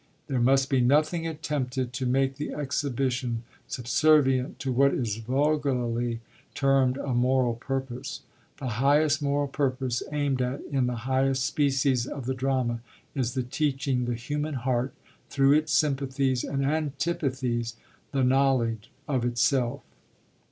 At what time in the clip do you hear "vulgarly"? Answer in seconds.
5.17-6.21